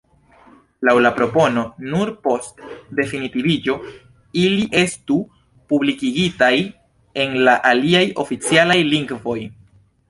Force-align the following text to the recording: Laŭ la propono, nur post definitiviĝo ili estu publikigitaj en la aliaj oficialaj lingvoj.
Laŭ 0.87 0.93
la 1.05 1.09
propono, 1.17 1.65
nur 1.91 2.11
post 2.27 2.63
definitiviĝo 3.01 3.75
ili 4.45 4.67
estu 4.83 5.19
publikigitaj 5.75 6.53
en 7.27 7.39
la 7.47 7.59
aliaj 7.75 8.07
oficialaj 8.27 8.83
lingvoj. 8.95 9.41